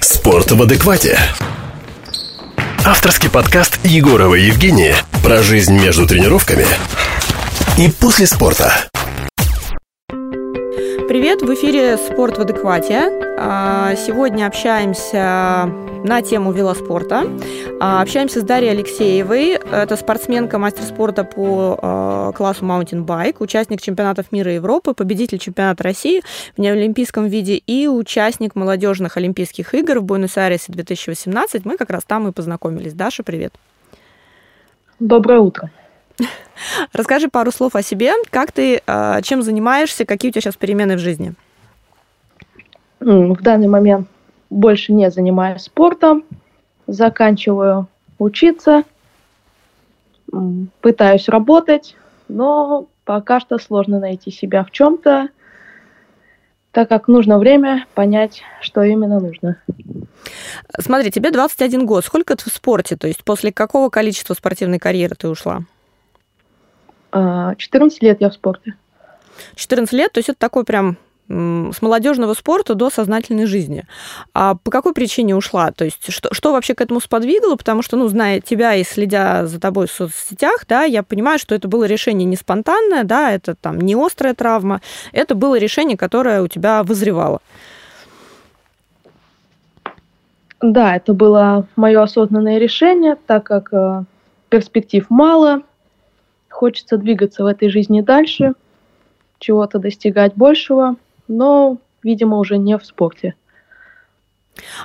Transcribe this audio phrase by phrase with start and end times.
[0.00, 1.18] Спорт в адеквате.
[2.86, 6.64] Авторский подкаст Егорова Евгения про жизнь между тренировками
[7.78, 8.72] и после спорта.
[11.06, 13.10] Привет, в эфире «Спорт в адеквате».
[13.38, 15.70] А, сегодня общаемся
[16.04, 17.24] на тему велоспорта.
[17.80, 19.58] А, общаемся с Дарьей Алексеевой.
[19.70, 25.38] Это спортсменка, мастер спорта по а, классу Mountain Bike, участник чемпионатов мира и Европы, победитель
[25.38, 26.22] чемпионата России
[26.56, 31.64] в неолимпийском виде и участник молодежных Олимпийских игр в Буэнос-Айресе 2018.
[31.64, 32.94] Мы как раз там и познакомились.
[32.94, 33.54] Даша, привет.
[34.98, 35.70] Доброе утро.
[36.92, 38.12] Расскажи пару слов о себе.
[38.30, 41.34] Как ты, а, чем занимаешься, какие у тебя сейчас перемены в жизни?
[43.00, 44.08] В данный момент
[44.50, 46.24] больше не занимаюсь спортом,
[46.86, 47.86] заканчиваю
[48.18, 48.84] учиться,
[50.80, 51.96] пытаюсь работать,
[52.28, 55.28] но пока что сложно найти себя в чем-то,
[56.72, 59.60] так как нужно время понять, что именно нужно.
[60.78, 62.04] Смотри, тебе 21 год.
[62.04, 62.96] Сколько ты в спорте?
[62.96, 65.62] То есть после какого количества спортивной карьеры ты ушла?
[67.12, 68.74] 14 а, лет я в спорте.
[69.56, 70.96] 14 лет, то есть это такой прям
[71.30, 73.84] с молодежного спорта до сознательной жизни.
[74.34, 75.70] А по какой причине ушла?
[75.70, 77.54] То есть что, что вообще к этому сподвигло?
[77.54, 81.54] Потому что, ну, зная тебя и следя за тобой в соцсетях, да, я понимаю, что
[81.54, 84.80] это было решение не спонтанное, да, это там не острая травма,
[85.12, 87.40] это было решение, которое у тебя вызревало.
[90.60, 94.02] Да, это было мое осознанное решение, так как э,
[94.48, 95.62] перспектив мало,
[96.48, 98.54] хочется двигаться в этой жизни дальше,
[99.38, 100.96] чего-то достигать большего–
[101.30, 103.34] но, видимо, уже не в спорте.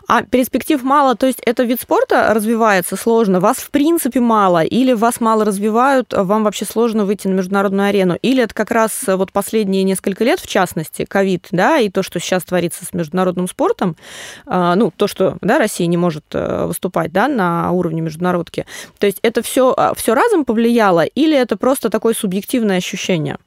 [0.08, 4.94] А перспектив мало, то есть это вид спорта развивается сложно, вас в принципе мало, или
[4.94, 9.34] вас мало развивают, вам вообще сложно выйти на международную арену, или это как раз вот
[9.34, 13.98] последние несколько лет, в частности, ковид, да, и то, что сейчас творится с международным спортом,
[14.46, 18.66] а, ну, то, что, да, Россия не может э, выступать, да, на уровне международки,
[18.98, 23.38] то есть это все, а, все разом повлияло, или это просто такое субъективное ощущение?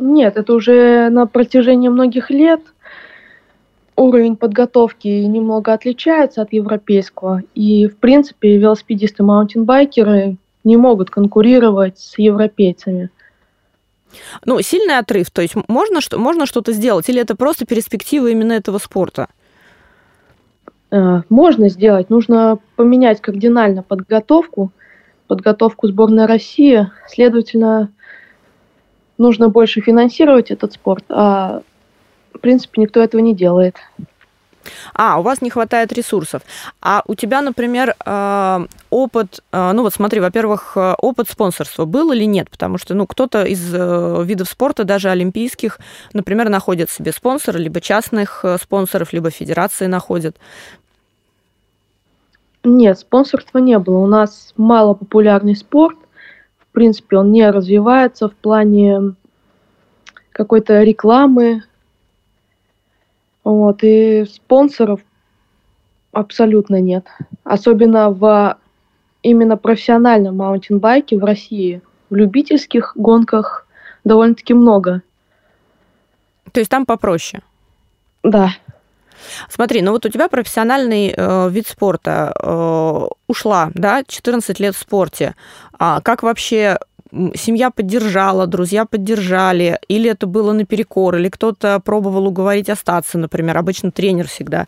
[0.00, 2.60] Нет, это уже на протяжении многих лет
[3.96, 7.42] уровень подготовки немного отличается от европейского.
[7.54, 13.10] И, в принципе, велосипедисты маунтинбайкеры не могут конкурировать с европейцами.
[14.44, 18.52] Ну, сильный отрыв, то есть можно, что, можно что-то сделать, или это просто перспектива именно
[18.52, 19.28] этого спорта?
[20.90, 24.72] Э, можно сделать, нужно поменять кардинально подготовку,
[25.26, 27.90] подготовку сборной России, следовательно,
[29.18, 31.62] нужно больше финансировать этот спорт, а
[32.32, 33.76] в принципе никто этого не делает.
[34.94, 36.42] А, у вас не хватает ресурсов.
[36.80, 42.12] А у тебя, например, э, опыт, э, ну вот смотри, во-первых, э, опыт спонсорства был
[42.12, 42.50] или нет?
[42.50, 45.78] Потому что, ну, кто-то из видов спорта, даже олимпийских,
[46.12, 50.36] например, находит себе спонсора, либо частных спонсоров, либо федерации находит.
[52.64, 53.98] Нет, спонсорства не было.
[53.98, 55.96] У нас мало популярный спорт,
[56.78, 59.16] принципе, он не развивается в плане
[60.30, 61.64] какой-то рекламы.
[63.42, 65.00] Вот, и спонсоров
[66.12, 67.04] абсолютно нет.
[67.42, 68.56] Особенно в
[69.24, 71.82] именно профессиональном маунтинбайке в России.
[72.10, 73.66] В любительских гонках
[74.04, 75.02] довольно-таки много.
[76.52, 77.42] То есть там попроще?
[78.22, 78.50] Да.
[79.48, 84.78] Смотри, ну вот у тебя профессиональный э, вид спорта э, ушла, да, 14 лет в
[84.78, 85.34] спорте.
[85.78, 86.78] А как вообще
[87.34, 93.56] семья поддержала, друзья поддержали, или это было наперекор, или кто-то пробовал уговорить остаться, например.
[93.56, 94.66] Обычно тренер всегда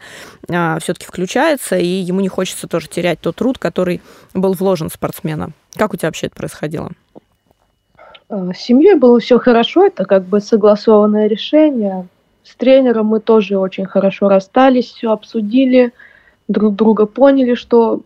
[0.48, 4.00] а, все-таки включается, и ему не хочется тоже терять тот труд, который
[4.34, 5.50] был вложен спортсмена.
[5.74, 6.90] Как у тебя вообще это происходило?
[8.28, 12.06] Э, с семьей было все хорошо, это как бы согласованное решение.
[12.50, 15.92] С тренером мы тоже очень хорошо расстались, все обсудили,
[16.48, 18.00] друг друга поняли, что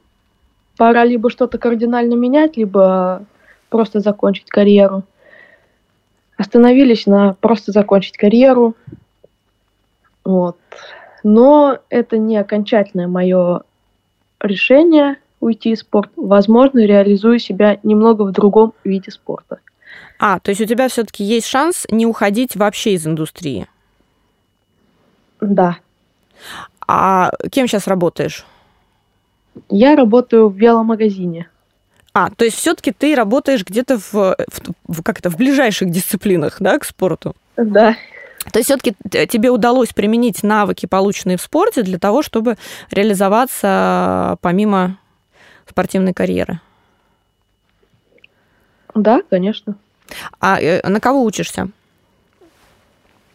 [0.76, 3.24] пора либо что-то кардинально менять, либо
[3.70, 5.04] просто закончить карьеру.
[6.36, 8.74] Остановились на просто закончить карьеру.
[10.24, 10.58] Вот.
[11.22, 13.62] Но это не окончательное мое
[14.40, 16.12] решение уйти из спорта.
[16.16, 19.60] Возможно, реализую себя немного в другом виде спорта.
[20.18, 23.68] А, то есть у тебя все-таки есть шанс не уходить вообще из индустрии?
[25.44, 25.78] Да.
[26.86, 28.44] А кем сейчас работаешь?
[29.68, 31.48] Я работаю в веломагазине.
[32.12, 34.36] А, то есть все-таки ты работаешь где-то в, в,
[34.88, 37.34] в как это в ближайших дисциплинах, да, к спорту?
[37.56, 37.96] Да.
[38.52, 38.94] То есть все-таки
[39.26, 42.56] тебе удалось применить навыки, полученные в спорте, для того, чтобы
[42.90, 44.98] реализоваться помимо
[45.68, 46.60] спортивной карьеры?
[48.94, 49.76] Да, конечно.
[50.40, 51.68] А э, на кого учишься?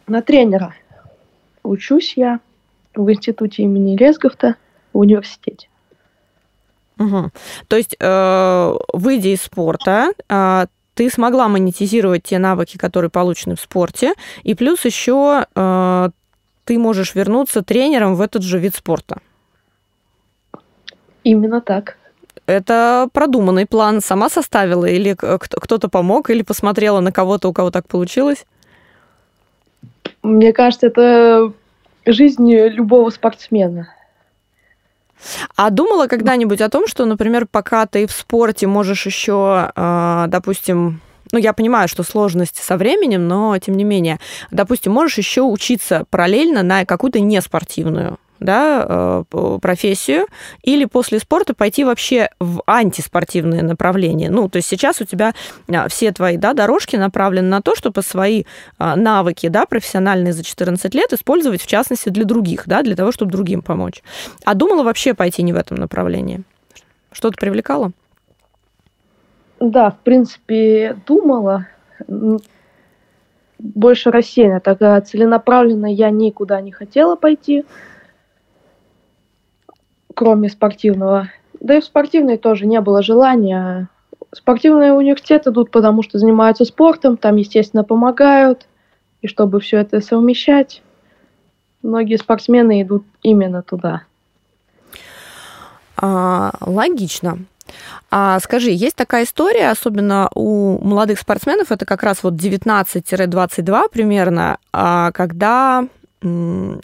[0.06, 0.74] На тренера
[1.62, 2.40] учусь я.
[2.94, 4.56] в институте имени Резговта
[4.92, 5.68] в университете.
[6.98, 7.30] Угу.
[7.68, 13.60] То есть, э, выйдя из спорта, э, ты смогла монетизировать те навыки, которые получены в
[13.60, 14.12] спорте,
[14.42, 16.10] и плюс еще э,
[16.64, 19.20] ты можешь вернуться тренером в этот же вид спорта.
[21.24, 21.96] Именно так.
[22.46, 24.00] Это продуманный план.
[24.00, 28.44] Сама составила или кто-то помог, или посмотрела на кого-то, у кого так получилось?
[30.22, 31.52] Мне кажется, это
[32.06, 33.88] жизнь любого спортсмена.
[35.56, 41.00] А думала когда-нибудь о том, что, например, пока ты в спорте можешь еще, а, допустим,
[41.32, 44.18] ну, я понимаю, что сложности со временем, но тем не менее,
[44.50, 50.26] допустим, можешь еще учиться параллельно на какую-то неспортивную да, э, профессию,
[50.62, 54.30] или после спорта пойти вообще в антиспортивное направление.
[54.30, 55.34] Ну, то есть сейчас у тебя
[55.68, 58.44] а, все твои да, дорожки направлены на то, чтобы свои
[58.78, 63.12] а, навыки да, профессиональные за 14 лет использовать, в частности, для других, да, для того,
[63.12, 64.02] чтобы другим помочь.
[64.44, 66.42] А думала вообще пойти не в этом направлении?
[67.12, 67.92] Что-то привлекало?
[69.60, 71.66] Да, в принципе, думала.
[73.58, 77.66] Больше рассеянно, тогда целенаправленно я никуда не хотела пойти
[80.14, 81.30] кроме спортивного.
[81.60, 83.88] Да и в спортивной тоже не было желания.
[84.32, 88.66] Спортивные университеты идут, потому что занимаются спортом, там, естественно, помогают.
[89.22, 90.82] И чтобы все это совмещать,
[91.82, 94.02] многие спортсмены идут именно туда.
[95.96, 97.38] А, логично.
[98.10, 104.58] А скажи, есть такая история, особенно у молодых спортсменов, это как раз вот 19-22 примерно,
[104.72, 105.86] а, когда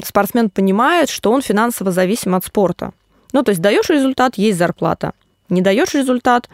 [0.03, 2.93] спортсмен понимает, что он финансово зависим от спорта.
[3.37, 5.13] Ну, то есть даешь результат, есть зарплата.
[5.51, 6.49] Не даешь результат,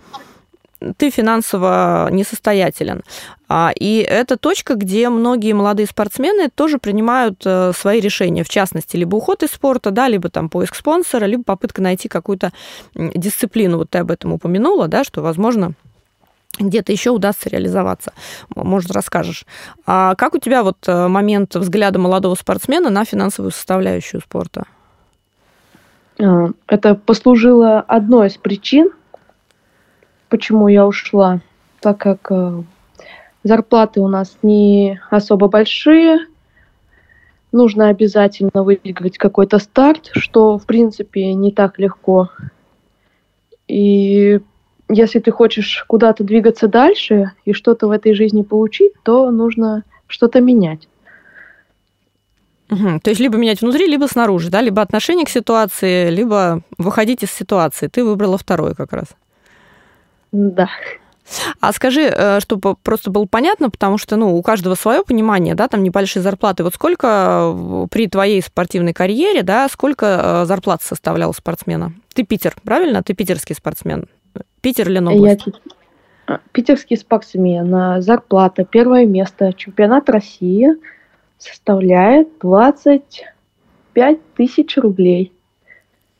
[0.96, 3.02] ты финансово несостоятелен.
[3.48, 8.96] А, и это точка, где многие молодые спортсмены тоже принимают э, свои решения, в частности,
[8.96, 12.50] либо уход из спорта, да, либо там поиск спонсора, либо попытка найти какую-то
[12.96, 13.78] дисциплину.
[13.78, 15.74] Вот ты об этом упомянула, да, что, возможно,
[16.58, 18.12] где-то еще удастся реализоваться.
[18.56, 19.46] Может, расскажешь.
[19.86, 24.64] А как у тебя вот э, момент взгляда молодого спортсмена на финансовую составляющую спорта?
[26.20, 28.90] А, это послужило одной из причин,
[30.28, 31.40] почему я ушла,
[31.80, 32.62] так как э,
[33.44, 36.26] зарплаты у нас не особо большие,
[37.50, 42.30] нужно обязательно выиграть какой-то старт, что, в принципе, не так легко.
[43.68, 44.40] И
[44.88, 50.40] если ты хочешь куда-то двигаться дальше и что-то в этой жизни получить, то нужно что-то
[50.40, 50.88] менять.
[52.72, 53.00] Угу.
[53.00, 57.30] То есть либо менять внутри, либо снаружи, да, либо отношение к ситуации, либо выходить из
[57.30, 57.88] ситуации.
[57.88, 59.08] Ты выбрала второе как раз.
[60.32, 60.68] Да.
[61.60, 65.68] А скажи, э, чтобы просто было понятно, потому что, ну, у каждого свое понимание, да,
[65.68, 66.64] там небольшие зарплаты.
[66.64, 71.92] Вот сколько э, при твоей спортивной карьере, да, сколько э, зарплат составлял спортсмена?
[72.14, 73.02] Ты Питер, правильно?
[73.02, 74.06] Ты питерский спортсмен.
[74.62, 75.46] Питер или Ленобласть?
[76.26, 78.00] Я питерский спортсмен.
[78.02, 80.68] Зарплата, первое место, чемпионат России–
[81.42, 85.32] составляет 25 тысяч рублей.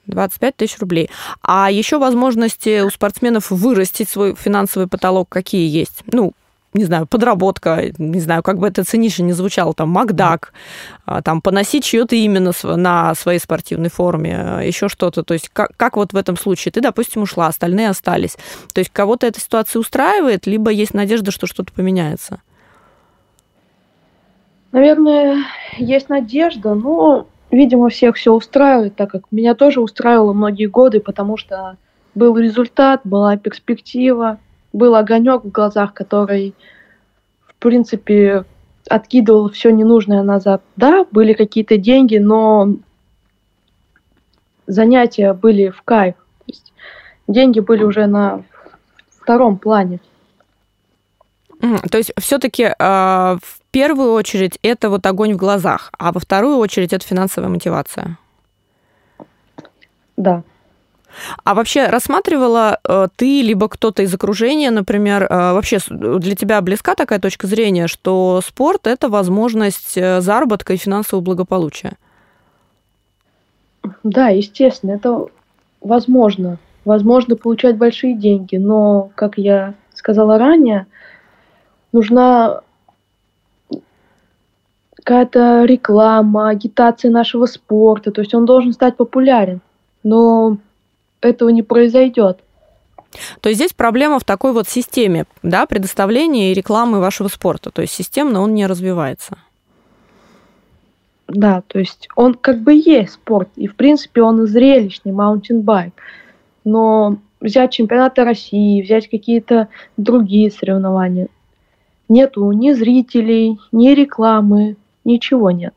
[0.07, 1.11] 25 тысяч рублей.
[1.43, 6.03] А еще возможности у спортсменов вырастить свой финансовый потолок какие есть?
[6.11, 6.33] Ну,
[6.75, 10.55] не знаю, подработка, не знаю, как бы это цинично не звучало, там, Макдак,
[11.05, 15.23] а, там, поносить чье-то именно на своей спортивной форме, а, еще что-то.
[15.23, 16.73] То есть как, как вот в этом случае?
[16.73, 18.37] Ты, допустим, ушла, остальные остались.
[18.73, 22.41] То есть кого-то эта ситуация устраивает, либо есть надежда, что что-то поменяется?
[24.73, 25.45] Наверное,
[25.77, 31.37] есть надежда, но, видимо, всех все устраивает, так как меня тоже устраивало многие годы, потому
[31.37, 31.77] что
[32.15, 34.39] был результат, была перспектива,
[34.73, 36.55] был огонек в глазах, который,
[37.47, 38.45] в принципе,
[38.89, 40.63] откидывал все ненужное назад.
[40.77, 42.77] Да, были какие-то деньги, но
[44.67, 46.15] занятия были в кайф.
[46.15, 46.73] То есть
[47.29, 48.43] деньги были уже на
[49.21, 50.01] втором плане.
[51.61, 56.21] То есть все-таки э, а, в первую очередь это вот огонь в глазах, а во
[56.21, 58.19] вторую очередь это финансовая мотивация.
[60.17, 60.43] Да.
[61.45, 66.95] А вообще рассматривала э, ты либо кто-то из окружения, например, э, вообще для тебя близка
[66.95, 71.93] такая точка зрения, что спорт это возможность э, заработка и финансового благополучия?
[74.03, 75.27] Да, естественно, это
[75.81, 76.59] возможно.
[76.85, 80.87] Возможно получать большие деньги, но, как я сказала ранее,
[81.93, 82.63] нужна
[85.03, 88.11] какая-то реклама, агитация нашего спорта.
[88.11, 89.61] То есть он должен стать популярен.
[90.03, 90.59] Но
[91.21, 92.39] этого не произойдет.
[93.41, 97.71] То есть здесь проблема в такой вот системе да, предоставления и рекламы вашего спорта.
[97.71, 99.39] То есть системно он не развивается.
[101.29, 105.95] Да, то есть он как бы есть спорт, и в принципе он зрелищный, маунтинбайк.
[106.65, 111.29] Но взять чемпионаты России, взять какие-то другие соревнования,
[112.09, 115.75] нету ни зрителей, ни рекламы, ничего нет.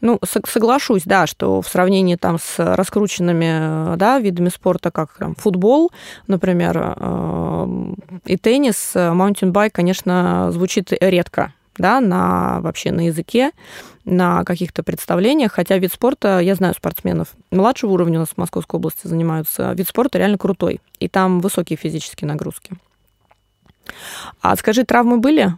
[0.00, 5.90] Ну, соглашусь, да, что в сравнении там с раскрученными да, видами спорта, как там, футбол,
[6.26, 7.66] например, э,
[8.26, 13.52] и теннис, маунтинбайк, конечно, звучит редко да, на вообще на языке,
[14.04, 18.78] на каких-то представлениях, хотя вид спорта, я знаю спортсменов младшего уровня у нас в Московской
[18.78, 22.72] области занимаются, вид спорта реально крутой, и там высокие физические нагрузки.
[24.40, 25.56] А скажи, травмы были?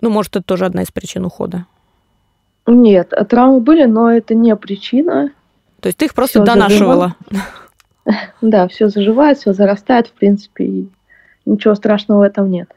[0.00, 1.66] Ну, может, это тоже одна из причин ухода?
[2.66, 5.30] Нет, травмы были, но это не причина.
[5.80, 7.16] То есть ты их просто всё донашивала?
[7.30, 8.30] Заживает.
[8.40, 10.88] Да, все заживает, все зарастает, в принципе, и
[11.44, 12.70] ничего страшного в этом нет.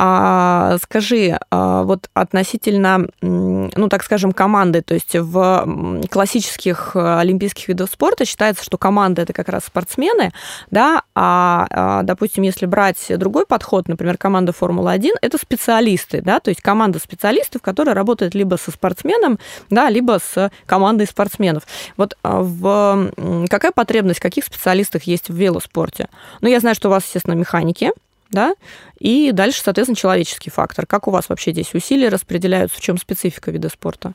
[0.00, 7.66] А скажи, а, вот относительно, ну, так скажем, команды, то есть в классических э, олимпийских
[7.66, 10.32] видах спорта считается, что команда это как раз спортсмены,
[10.70, 16.50] да, а, а, допустим, если брать другой подход, например, команда Формулы-1, это специалисты, да, то
[16.50, 21.64] есть команда специалистов, которая работает либо со спортсменом, да, либо с командой спортсменов.
[21.96, 23.10] Вот а, в
[23.50, 26.08] какая потребность, каких специалистов есть в велоспорте?
[26.40, 27.90] Ну, я знаю, что у вас, естественно, механики,
[28.30, 28.54] да,
[28.98, 30.86] и дальше, соответственно, человеческий фактор.
[30.86, 34.12] Как у вас вообще здесь усилия распределяются, в чем специфика вида спорта?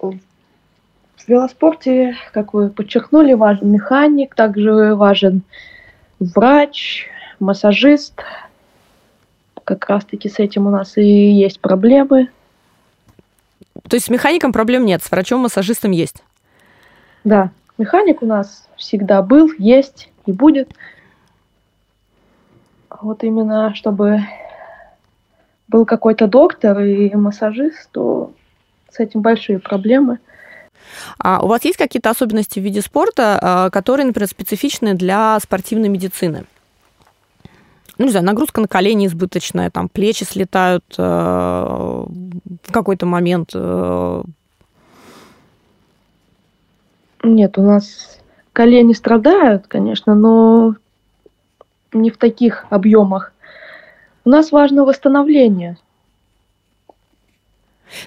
[0.00, 0.18] В
[1.28, 5.42] велоспорте, как вы подчеркнули, важен механик, также важен
[6.18, 7.06] врач,
[7.38, 8.20] массажист.
[9.64, 12.28] Как раз-таки с этим у нас и есть проблемы.
[13.88, 16.22] То есть с механиком проблем нет, с врачом-массажистом есть?
[17.24, 20.72] Да, механик у нас всегда был, есть и будет
[23.02, 24.20] вот именно чтобы
[25.68, 28.32] был какой-то доктор и массажист, то
[28.90, 30.18] с этим большие проблемы.
[31.18, 35.88] А у вас есть какие-то особенности в виде спорта, а, которые, например, специфичны для спортивной
[35.88, 36.44] медицины?
[37.98, 43.50] Ну, не знаю, нагрузка на колени избыточная, там плечи слетают э, в какой-то момент.
[43.54, 44.22] Э...
[47.22, 48.18] Нет, у нас
[48.52, 50.74] колени страдают, конечно, но
[51.92, 53.32] не в таких объемах.
[54.24, 55.76] У нас важно восстановление.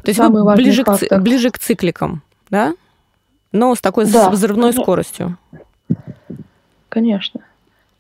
[0.02, 2.74] То есть Самый вы ближе к, ближе к цикликам, да?
[3.52, 4.84] Но с такой да, взрывной конечно.
[4.84, 5.38] скоростью.
[6.90, 7.42] Конечно.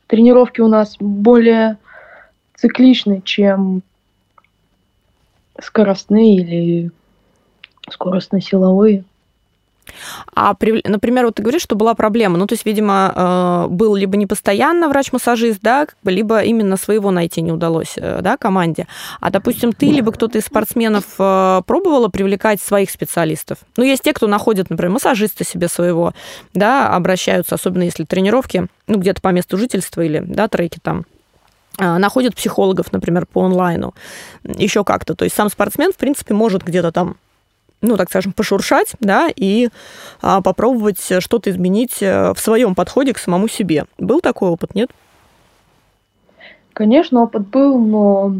[0.08, 1.77] Тренировки у нас более
[2.56, 3.82] цикличны, чем
[5.62, 6.92] скоростные или
[7.89, 9.04] скоростно-силовые.
[10.34, 12.38] А, например, вот ты говоришь, что была проблема.
[12.38, 17.42] Ну, то есть, видимо, э, был либо не постоянно врач-массажист, да, либо именно своего найти
[17.42, 18.88] не удалось, э, да, команде.
[19.20, 23.60] А, допустим, ты либо кто-то из спортсменов э, пробовала привлекать своих специалистов?
[23.77, 26.13] Ну, есть те, кто находит, например, массажиста себе своего,
[26.54, 31.06] да, обращаются, особенно если тренировки, ну, где-то по месту жительства или, да, треки там
[31.77, 33.94] находят психологов, например, по онлайну,
[34.44, 35.13] еще как-то.
[35.13, 37.18] То есть сам спортсмен, в принципе, может где-то там
[37.86, 39.70] ну, так скажем, пошуршать, да, и
[40.22, 43.86] а, попробовать что-то изменить э, в своем подходе к самому себе.
[43.98, 44.89] Был такой опыт, нет?
[46.74, 48.36] Конечно, опыт был, но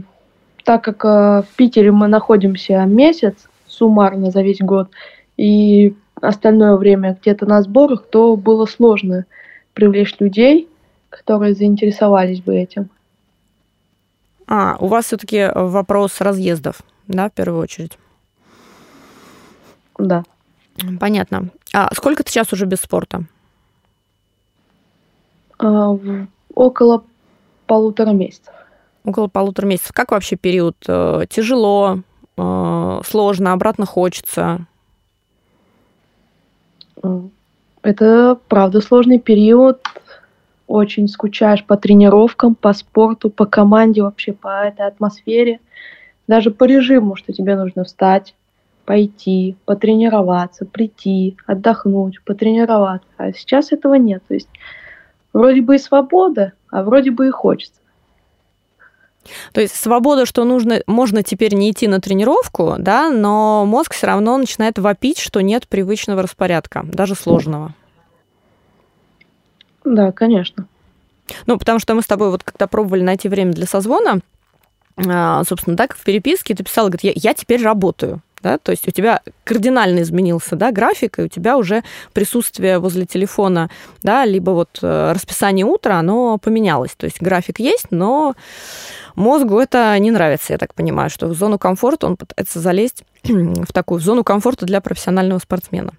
[0.64, 3.36] так как э, в Питере мы находимся месяц
[3.68, 4.90] суммарно за весь год,
[5.38, 9.26] и остальное время где-то на сборах, то было сложно
[9.74, 10.68] привлечь людей,
[11.10, 12.90] которые заинтересовались бы этим.
[14.48, 17.98] А, у вас все-таки вопрос разъездов, да, в первую очередь?
[19.98, 20.24] Да.
[21.00, 21.50] Понятно.
[21.74, 23.24] А сколько ты сейчас уже без спорта?
[25.58, 25.98] А,
[26.54, 27.04] около
[27.66, 28.54] полутора месяцев.
[29.06, 29.94] Около полутора месяцев.
[29.94, 30.76] Как вообще период?
[30.88, 32.00] Э, тяжело,
[32.38, 34.66] э, сложно, обратно хочется?
[37.82, 39.80] Это, правда, сложный период.
[40.68, 45.60] Очень скучаешь по тренировкам, по спорту, по команде, вообще по этой атмосфере.
[46.28, 48.34] Даже по режиму, что тебе нужно встать,
[48.86, 53.08] пойти, потренироваться, прийти, отдохнуть, потренироваться.
[53.18, 54.24] А сейчас этого нет.
[54.28, 54.50] То есть
[55.34, 57.80] вроде бы и свобода, а вроде бы и хочется.
[59.54, 64.08] То есть свобода, что нужно, можно теперь не идти на тренировку, да, но мозг все
[64.08, 67.74] равно начинает вопить, что нет привычного распорядка, даже сложного.
[69.84, 70.68] Да, конечно.
[71.48, 74.20] Ну, потому что мы с тобой вот когда пробовали найти время для созвона,
[74.98, 78.88] а, собственно, так, в переписке ты писала, говорит, я, я теперь работаю да, то есть
[78.88, 81.84] у тебя кардинально изменился, да, график, и у тебя уже
[82.14, 83.72] присутствие возле телефона,
[84.04, 88.36] да, либо вот э, расписание утра, оно поменялось, то есть график есть, но
[89.16, 93.74] мозгу это не нравится, я так понимаю, что в зону комфорта он пытается залезть в
[93.74, 95.94] такую зону комфорта для профессионального спортсмена.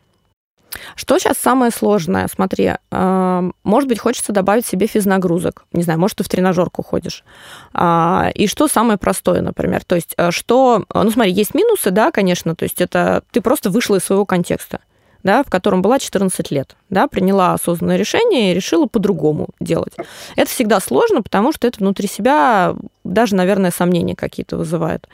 [0.94, 2.28] Что сейчас самое сложное?
[2.32, 5.64] Смотри, а, может быть, хочется добавить себе физнагрузок.
[5.72, 7.24] Не знаю, может, ты в тренажерку ходишь.
[7.72, 9.84] А, и что самое простое, например?
[9.84, 10.84] То есть, э, что...
[10.92, 14.80] Ну, смотри, есть минусы, да, конечно, то есть это ты просто вышла из своего контекста
[15.26, 19.92] да, в котором была 14 лет, да, приняла осознанное решение и решила по-другому делать.
[20.36, 25.08] Это всегда сложно, потому что это внутри себя даже, наверное, сомнения какие-то вызывает.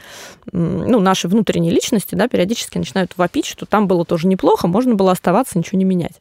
[0.52, 5.12] Ну, наши внутренние личности, да, периодически начинают вопить, что там было тоже неплохо, можно было
[5.12, 6.21] оставаться, ничего не менять.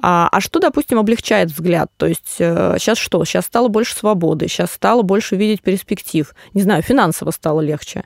[0.00, 1.90] А, а что, допустим, облегчает взгляд?
[1.96, 3.24] То есть сейчас э, что?
[3.24, 6.32] Сейчас стало больше свободы, сейчас стало больше видеть перспектив.
[6.52, 8.04] Не знаю, финансово стало легче,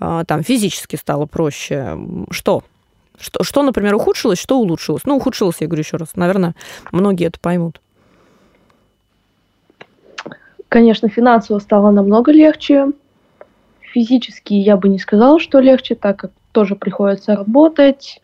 [0.00, 1.96] а, там физически стало проще.
[2.30, 2.64] Что?
[3.18, 5.02] Что, что, например, ухудшилось, что улучшилось?
[5.04, 6.16] Ну, ухудшилось, я говорю еще раз.
[6.16, 6.54] Наверное,
[6.90, 7.80] многие это поймут.
[10.68, 12.88] Конечно, финансово стало намного легче.
[13.80, 18.20] Физически я бы не сказала, что легче, так как тоже приходится работать,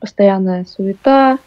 [0.00, 1.38] постоянная суета.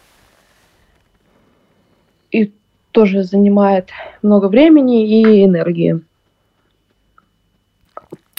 [2.30, 2.52] И
[2.92, 3.90] тоже занимает
[4.22, 6.00] много времени и энергии.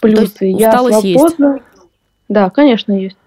[0.02, 1.54] Плюсы я свободна.
[1.54, 1.66] Есть.
[2.28, 3.18] Да, конечно, есть.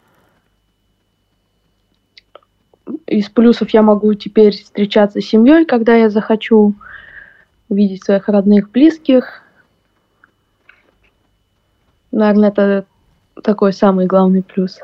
[3.06, 6.74] Из плюсов я могу теперь встречаться с семьей, когда я захочу,
[7.68, 9.42] видеть своих родных, близких.
[12.12, 12.84] Наверное, это
[13.42, 14.78] такой самый главный плюс.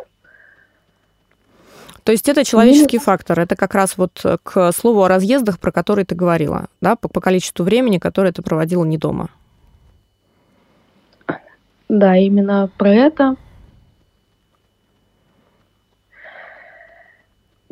[2.02, 3.04] То есть это человеческий Минус.
[3.04, 3.38] фактор.
[3.38, 7.20] Это как раз вот к слову о разъездах, про которые ты говорила, да, по, по
[7.20, 9.28] количеству времени, которое ты проводила не дома.
[11.88, 13.36] Да, именно про это.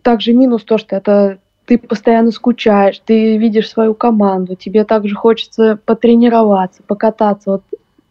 [0.03, 5.79] Также минус то, что это ты постоянно скучаешь, ты видишь свою команду, тебе также хочется
[5.85, 7.51] потренироваться, покататься.
[7.51, 7.63] Вот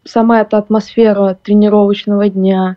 [0.04, 2.76] сама эта атмосфера тренировочного дня,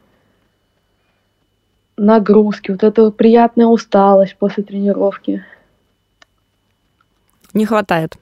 [1.97, 5.45] нагрузки, вот эта приятная усталость после тренировки.
[7.53, 8.17] Не хватает.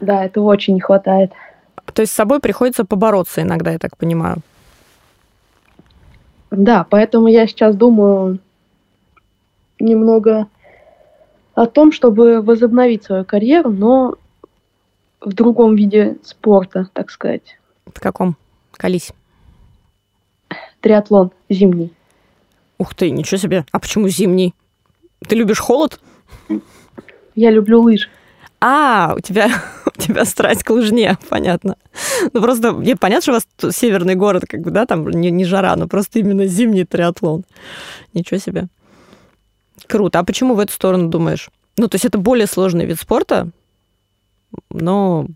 [0.00, 1.32] Да, это очень не хватает.
[1.94, 4.38] То есть с собой приходится побороться иногда, я так понимаю.
[6.50, 8.38] Да, поэтому я сейчас думаю,
[9.82, 10.46] немного
[11.54, 14.14] о том, чтобы возобновить свою карьеру, но
[15.20, 17.58] в другом виде спорта, так сказать.
[17.86, 18.36] В каком?
[18.72, 19.12] Колись.
[20.80, 21.92] Триатлон зимний.
[22.78, 23.64] Ух ты, ничего себе.
[23.70, 24.54] А почему зимний?
[25.28, 26.00] Ты любишь холод?
[27.34, 28.08] Я люблю лыжи.
[28.60, 29.48] А, у тебя,
[29.86, 31.76] у тебя страсть к лыжне, понятно.
[32.32, 35.44] Ну, просто, мне понятно, что у вас северный город, как бы, да, там не, не
[35.44, 37.44] жара, но просто именно зимний триатлон.
[38.14, 38.68] Ничего себе.
[39.86, 40.18] Круто.
[40.18, 41.50] А почему в эту сторону думаешь?
[41.76, 43.50] Ну, то есть это более сложный вид спорта,
[44.70, 45.26] но,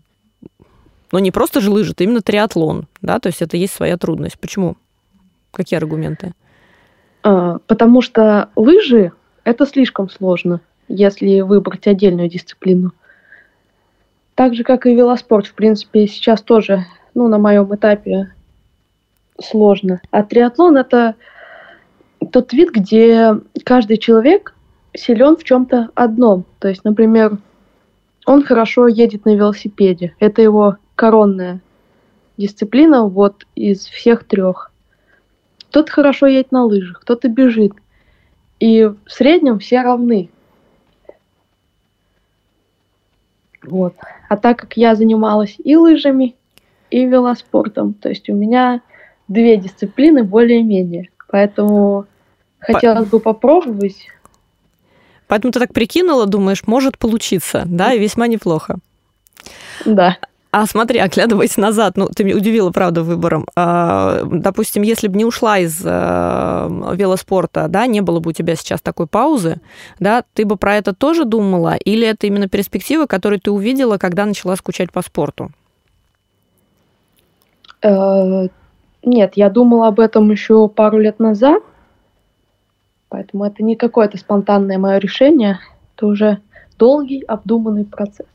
[1.11, 4.39] но не просто же лыжи, это именно триатлон, да, то есть это есть своя трудность.
[4.39, 4.77] Почему?
[5.51, 6.33] Какие аргументы?
[7.23, 9.11] А, потому что лыжи–
[9.43, 12.91] это слишком сложно, если выбрать отдельную дисциплину.
[14.35, 18.31] Так же, как и велоспорт, в принципе, сейчас тоже, ну, на моем этапе
[19.41, 20.01] сложно.
[20.11, 21.15] А триатлон– это
[22.31, 24.53] тот вид, где каждый человек
[24.93, 26.45] силен в чем-то одном.
[26.59, 27.37] То есть, например,
[28.25, 30.15] он хорошо едет на велосипеде.
[30.19, 31.61] Это его коронная
[32.37, 34.71] дисциплина вот из всех трех.
[35.69, 37.73] Кто-то хорошо едет на лыжах, кто-то бежит.
[38.59, 40.29] И в среднем все равны.
[43.63, 43.93] Вот.
[44.29, 46.35] А так как я занималась и лыжами,
[46.89, 48.81] и велоспортом, то есть у меня
[49.27, 51.09] две дисциплины более-менее.
[51.27, 52.05] Поэтому
[52.59, 54.07] хотелось бы попробовать.
[55.27, 58.77] Поэтому ты так прикинула, думаешь, может получиться, да, и весьма неплохо.
[59.85, 60.17] Да.
[60.51, 63.45] А смотри, оглядываясь назад, ну, ты меня удивила, правда, выбором.
[63.55, 68.55] А, допустим, если бы не ушла из а, велоспорта, да, не было бы у тебя
[68.55, 69.59] сейчас такой паузы,
[69.99, 71.75] да, ты бы про это тоже думала?
[71.75, 75.51] Или это именно перспективы, которые ты увидела, когда начала скучать по спорту?
[79.01, 81.63] Э, нет, я думала об этом еще пару лет назад,
[83.09, 85.59] поэтому это не какое-то спонтанное мое решение,
[85.95, 86.41] это уже
[86.77, 88.27] долгий, обдуманный процесс.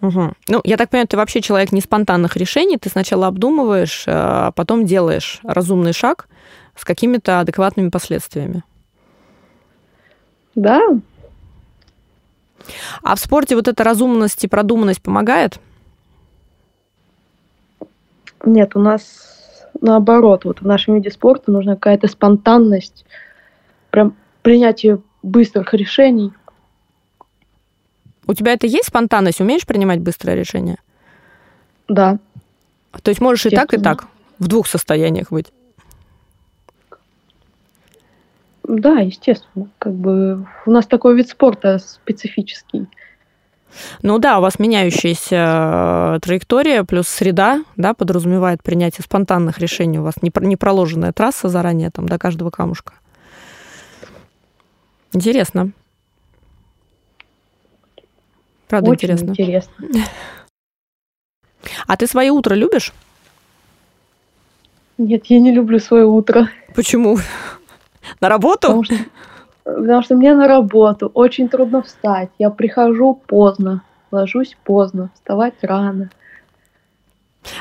[0.00, 0.32] Угу.
[0.48, 4.84] Ну, я так понимаю, ты вообще человек не спонтанных решений, ты сначала обдумываешь, а потом
[4.84, 6.28] делаешь разумный шаг
[6.76, 8.64] с какими-то адекватными последствиями.
[10.54, 10.80] Да.
[13.02, 15.58] А в спорте вот эта разумность и продуманность помогает?
[18.44, 20.44] Нет, у нас наоборот.
[20.44, 23.04] Вот в нашем виде спорта нужна какая-то спонтанность,
[23.90, 26.32] прям принятие быстрых решений.
[28.26, 29.40] У тебя это есть спонтанность?
[29.40, 30.76] Умеешь принимать быстрое решение?
[31.88, 32.18] Да.
[33.02, 34.06] То есть можешь и так, и так,
[34.38, 35.52] в двух состояниях быть?
[38.62, 39.68] Да, естественно.
[39.78, 42.86] Как бы у нас такой вид спорта специфический.
[44.02, 49.98] Ну да, у вас меняющаяся э, траектория плюс среда, да, подразумевает принятие спонтанных решений.
[49.98, 52.94] У вас не, не проложенная трасса заранее там до каждого камушка.
[55.12, 55.72] Интересно.
[58.68, 59.30] Правда Очень интересно.
[59.30, 59.74] интересно.
[61.86, 62.92] А ты свое утро любишь?
[64.98, 66.48] Нет, я не люблю свое утро.
[66.74, 67.18] Почему?
[68.20, 68.68] На работу?
[68.68, 68.96] Потому что,
[69.64, 72.30] потому что мне на работу очень трудно встать.
[72.38, 76.10] Я прихожу поздно, ложусь поздно, вставать рано.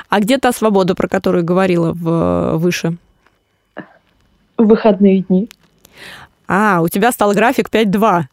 [0.10, 2.98] А где та свобода, про которую говорила в, выше?
[4.58, 5.50] В выходные дни.
[6.48, 8.24] А, у тебя стал график 5-2.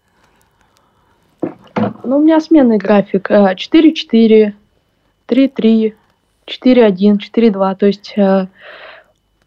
[2.05, 3.31] Ну, у меня сменный график.
[3.31, 4.53] 4-4,
[5.29, 5.95] 3-3,
[6.47, 7.77] 4-1, 4-2.
[7.77, 8.49] То есть э,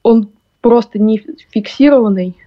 [0.02, 0.30] он
[0.62, 2.38] просто не фиксированный.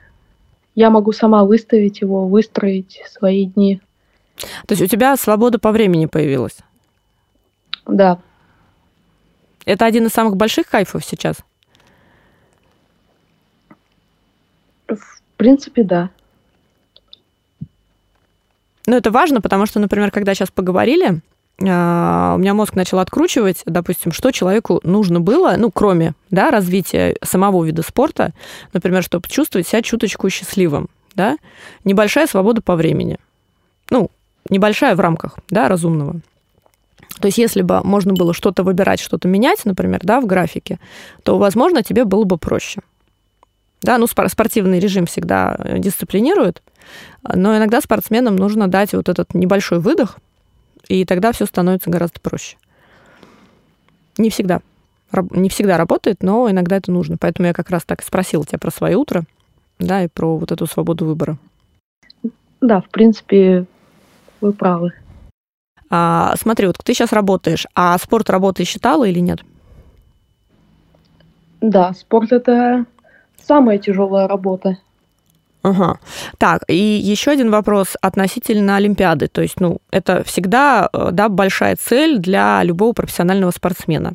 [0.76, 3.80] Я могу сама выставить его, выстроить свои дни.
[4.66, 6.58] То есть у тебя свобода по времени появилась?
[7.86, 8.20] Да.
[9.64, 11.38] Это один из самых больших кайфов сейчас?
[14.86, 16.10] В принципе, да.
[18.86, 21.20] Ну, это важно, потому что, например, когда сейчас поговорили,
[21.58, 27.64] у меня мозг начал откручивать, допустим, что человеку нужно было, ну, кроме да, развития самого
[27.64, 28.34] вида спорта,
[28.74, 31.38] например, чтобы чувствовать себя чуточку счастливым, да,
[31.84, 33.18] небольшая свобода по времени.
[33.88, 34.10] Ну,
[34.50, 36.20] небольшая в рамках, да, разумного.
[37.20, 40.78] То есть, если бы можно было что-то выбирать, что-то менять, например, да, в графике,
[41.22, 42.82] то, возможно, тебе было бы проще.
[43.80, 46.62] Да, ну, спортивный режим всегда дисциплинирует,
[47.22, 50.18] но иногда спортсменам нужно дать вот этот небольшой выдох,
[50.88, 52.56] и тогда все становится гораздо проще.
[54.18, 54.60] Не всегда.
[55.30, 57.16] Не всегда работает, но иногда это нужно.
[57.18, 59.24] Поэтому я как раз так спросила тебя про свое утро,
[59.78, 61.38] да, и про вот эту свободу выбора.
[62.60, 63.66] Да, в принципе,
[64.40, 64.92] вы правы.
[65.88, 69.40] А, смотри, вот ты сейчас работаешь, а спорт работы считала или нет?
[71.60, 72.86] Да, спорт это
[73.42, 74.78] самая тяжелая работа.
[75.66, 75.98] Ага.
[76.38, 79.26] Так, и еще один вопрос относительно Олимпиады.
[79.26, 84.12] То есть, ну, это всегда э, да, большая цель для любого профессионального спортсмена.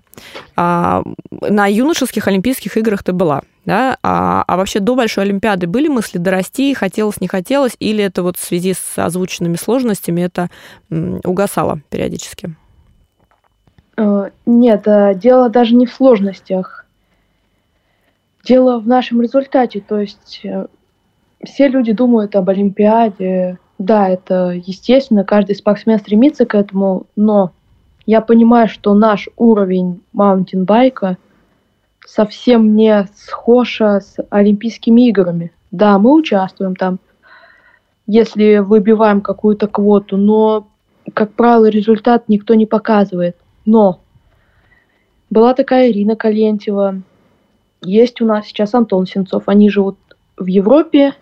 [0.56, 1.04] А,
[1.42, 3.98] на юношеских Олимпийских играх ты была, да?
[4.02, 8.38] А, а вообще до большой Олимпиады были мысли дорасти, хотелось, не хотелось, или это вот
[8.38, 10.50] в связи с озвученными сложностями это
[10.90, 12.56] угасало периодически?
[13.98, 16.86] Э, нет, э, дело даже не в сложностях.
[18.46, 19.82] Дело в нашем результате.
[19.82, 20.46] То есть
[21.44, 23.58] все люди думают об Олимпиаде.
[23.78, 27.52] Да, это естественно, каждый спортсмен стремится к этому, но
[28.06, 31.18] я понимаю, что наш уровень маунтинбайка
[32.06, 35.52] совсем не схож с Олимпийскими играми.
[35.72, 37.00] Да, мы участвуем там,
[38.06, 40.68] если выбиваем какую-то квоту, но,
[41.14, 43.38] как правило, результат никто не показывает.
[43.66, 44.02] Но
[45.30, 47.02] была такая Ирина Калентьева,
[47.84, 49.98] есть у нас сейчас Антон Сенцов, они живут
[50.38, 51.14] в Европе,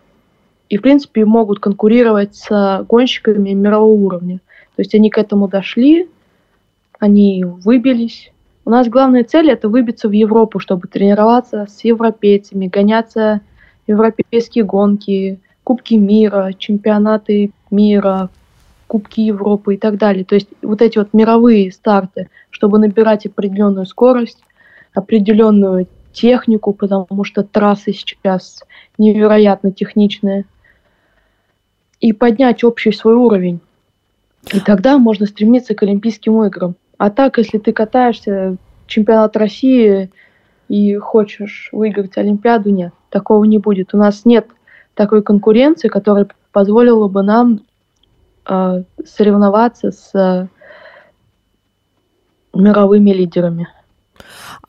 [0.69, 4.39] и, в принципе, могут конкурировать с гонщиками мирового уровня.
[4.75, 6.07] То есть они к этому дошли,
[6.99, 8.31] они выбились.
[8.65, 13.41] У нас главная цель– это выбиться в Европу, чтобы тренироваться с европейцами, гоняться
[13.87, 18.29] европейские гонки, Кубки мира, чемпионаты мира,
[18.87, 20.23] Кубки Европы и так далее.
[20.23, 24.39] То есть вот эти вот мировые старты, чтобы набирать определенную скорость,
[24.93, 28.63] определенную технику, потому что трассы сейчас
[28.99, 30.45] невероятно техничные–
[31.99, 33.59] и поднять общий свой уровень.
[34.53, 36.75] И тогда можно стремиться к Олимпийским играм.
[36.97, 38.57] А так, если ты катаешься
[38.87, 40.09] чемпионат России
[40.67, 43.93] и хочешь выиграть Олимпиаду, нет, такого не будет.
[43.93, 44.47] У нас нет
[44.95, 47.61] такой конкуренции, которая позволила бы нам
[48.47, 50.47] э, соревноваться с э,
[52.53, 53.67] мировыми лидерами.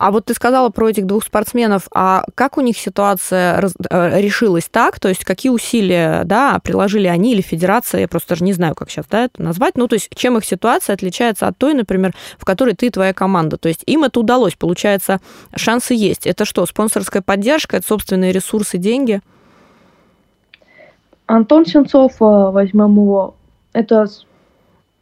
[0.00, 4.18] А вот ты сказала про этих двух спортсменов, а как у них ситуация раз, э,
[4.22, 4.98] решилась так?
[4.98, 8.00] То есть какие усилия да, приложили они или федерация?
[8.00, 9.76] Я просто даже не знаю, как сейчас да, это назвать.
[9.76, 13.12] Ну, то есть чем их ситуация отличается от той, например, в которой ты и твоя
[13.12, 13.58] команда?
[13.58, 15.20] То есть им это удалось, получается,
[15.54, 16.26] шансы есть.
[16.26, 19.20] Это что, спонсорская поддержка, это собственные ресурсы, деньги?
[21.26, 23.34] Антон Сенцов, э, возьмем его,
[23.74, 24.06] это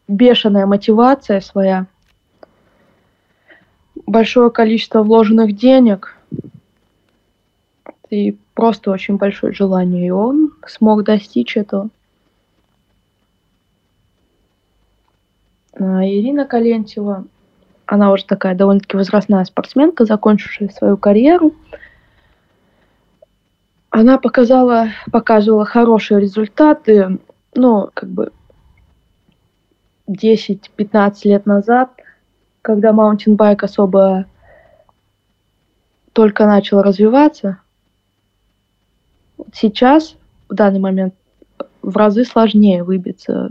[0.09, 1.87] бешеная мотивация своя–
[4.09, 6.17] большое количество вложенных денег
[8.11, 11.91] и просто очень большое желание, и он смог достичь этого.
[15.75, 17.25] А Ирина Калентьева,
[17.87, 21.55] она уже такая довольно-таки возрастная спортсменка, закончившая свою карьеру.
[23.91, 27.19] она показала, показывала хорошие результаты,
[27.55, 28.33] ну, как бы
[30.09, 31.98] 10-15 лет назад,
[32.63, 34.27] когда маунтинбайк особо
[36.13, 37.59] только начал развиваться.
[39.53, 40.17] Сейчас,
[40.49, 41.15] в данный момент,
[41.83, 43.51] в разы сложнее выбиться.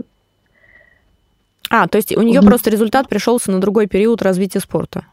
[1.70, 2.46] А, то есть у нее mm.
[2.46, 5.04] просто результат пришелся на другой период развития спорта.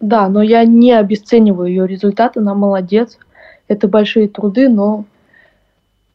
[0.00, 3.18] Да, но я не обесцениваю ее результаты, она молодец.
[3.66, 5.04] Это большие труды, но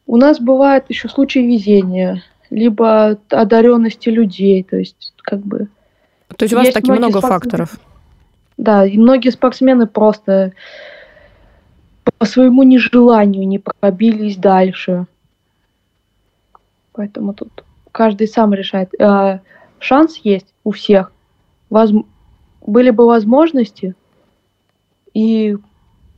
[0.06, 5.68] у нас бывают еще случаи везения, либо одаренности людей, то есть как бы.
[6.36, 7.40] То есть у вас таки много спортсмены...
[7.40, 7.80] факторов.
[8.56, 10.52] Да, и многие спортсмены просто
[12.18, 15.06] по своему нежеланию не пробились дальше.
[16.92, 18.90] Поэтому тут каждый сам решает.
[19.00, 19.40] А,
[19.78, 21.12] шанс есть у всех.
[21.70, 21.90] Воз...
[22.66, 23.94] Были бы возможности
[25.12, 25.56] и,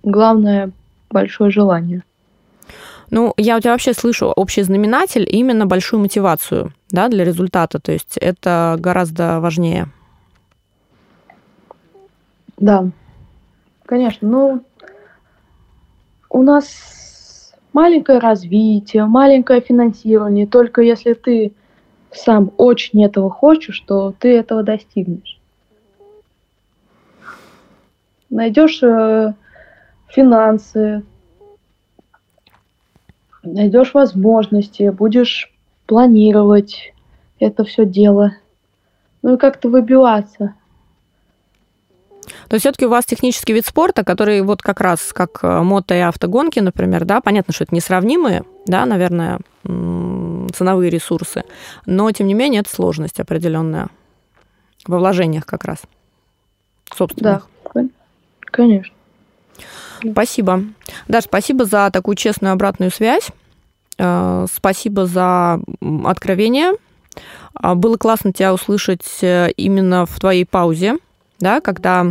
[0.03, 0.71] главное,
[1.11, 2.03] большое желание.
[3.11, 7.79] Ну, я у тебя вообще слышу общий знаменатель, именно большую мотивацию да, для результата.
[7.79, 9.89] То есть это гораздо важнее.
[12.57, 12.89] Да,
[13.85, 14.29] конечно.
[14.29, 14.65] Ну,
[16.31, 20.47] у нас маленькое развитие, маленькое финансирование.
[20.47, 21.53] Только если ты
[22.11, 25.39] сам очень этого хочешь, то ты этого достигнешь.
[28.31, 29.35] Найдешь э,
[30.09, 31.05] финансы,
[33.43, 35.53] найдешь возможности, будешь
[35.87, 36.95] планировать
[37.39, 38.33] это все дело.
[39.23, 40.55] Ну и как-то выбиваться.
[42.49, 45.95] То есть все-таки у вас технический вид спорта, который вот как раз как э, мото
[45.95, 51.45] и автогонки, например, да, понятно, что это несравнимые, да, наверное, ценовые ресурсы,
[51.87, 53.89] но тем не менее это сложность определенная
[54.87, 55.79] во вложениях как раз
[56.95, 57.49] собственных.
[57.75, 57.83] Да,
[58.41, 58.95] конечно.
[60.11, 60.63] Спасибо.
[61.09, 63.29] Даш, спасибо за такую честную обратную связь.
[63.99, 65.61] Э, спасибо за
[66.05, 66.73] откровение.
[67.55, 70.97] А, было классно тебя услышать э, именно в твоей паузе,
[71.41, 72.07] да, когда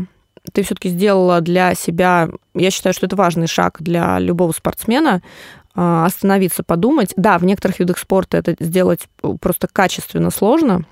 [0.54, 5.22] ты все-таки сделала для себя, я считаю, что это важный шаг для любого спортсмена,
[5.74, 7.14] а, остановиться, подумать.
[7.18, 9.08] Да, в некоторых видах спорта это сделать
[9.42, 10.86] просто качественно сложно,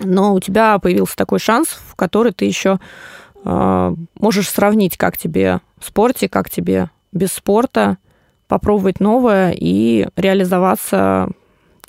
[0.00, 2.78] но у тебя появился такой шанс, в который ты еще
[3.44, 7.98] а, можешь сравнить, как тебе в спорте, как тебе без спорта,
[8.48, 11.28] попробовать новое и реализоваться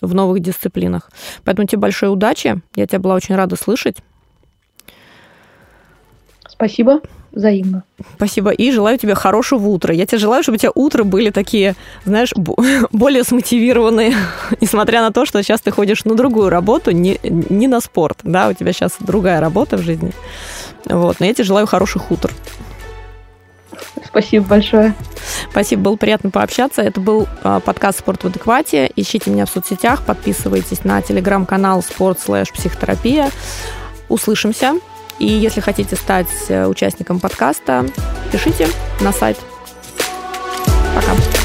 [0.02, 1.10] в новых дисциплинах.
[1.44, 2.62] Поэтому тебе большой удачи.
[2.76, 3.98] Я тебя была очень рада слышать.
[6.56, 7.02] Спасибо.
[7.32, 7.84] Взаимно.
[8.16, 8.52] Спасибо.
[8.52, 9.94] И желаю тебе хорошего утра.
[9.94, 12.34] Я тебе желаю, чтобы у тебя утро были такие, знаешь,
[12.92, 14.16] более смотивированные,
[14.62, 18.20] несмотря на то, что сейчас ты ходишь на другую работу, не, не на спорт.
[18.24, 20.14] Да, у тебя сейчас другая работа в жизни.
[20.86, 21.20] Вот.
[21.20, 22.32] Но я тебе желаю хороших утр.
[24.06, 24.94] Спасибо большое.
[25.52, 26.82] Спасибо, было приятно пообщаться.
[26.82, 28.90] Это был а, подкаст «Спорт в адеквате».
[28.96, 33.30] Ищите меня в соцсетях, подписывайтесь на телеграм-канал «Спорт слэш психотерапия».
[34.08, 34.76] Услышимся.
[35.20, 37.86] И если хотите стать э, участником подкаста,
[38.32, 38.68] пишите
[39.00, 39.38] на сайт.
[40.94, 41.45] Пока.